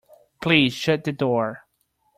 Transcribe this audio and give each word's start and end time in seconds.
Please 0.41 0.73
shut 0.73 1.03
the 1.03 1.11
door. 1.11 1.67